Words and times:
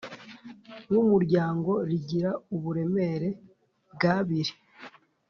w 0.91 0.93
Umuryango 1.03 1.71
rigira 1.89 2.31
uburemere 2.55 3.29
bw 3.93 4.01
abiri 4.17 4.53